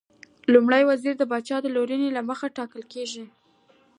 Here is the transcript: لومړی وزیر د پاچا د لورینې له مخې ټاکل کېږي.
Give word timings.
لومړی 0.53 0.83
وزیر 0.89 1.13
د 1.17 1.23
پاچا 1.31 1.57
د 1.61 1.67
لورینې 1.75 2.09
له 2.13 2.21
مخې 2.29 2.47
ټاکل 2.57 2.83
کېږي. 2.93 3.25